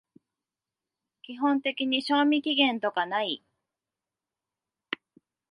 [1.21, 3.43] 基本的に賞味期限とかない